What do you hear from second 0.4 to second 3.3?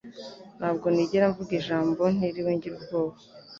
Ntabwo nigera mvuga ijambo ntiriwe ngira ubwoba.